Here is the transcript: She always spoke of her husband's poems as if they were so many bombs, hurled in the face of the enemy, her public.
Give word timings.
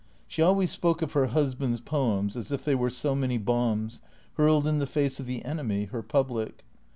She 0.27 0.41
always 0.41 0.71
spoke 0.71 1.03
of 1.03 1.11
her 1.11 1.27
husband's 1.27 1.79
poems 1.79 2.35
as 2.35 2.51
if 2.51 2.65
they 2.65 2.73
were 2.73 2.89
so 2.89 3.13
many 3.13 3.37
bombs, 3.37 4.01
hurled 4.33 4.65
in 4.65 4.79
the 4.79 4.87
face 4.87 5.19
of 5.19 5.27
the 5.27 5.45
enemy, 5.45 5.85
her 5.91 6.01
public. 6.01 6.65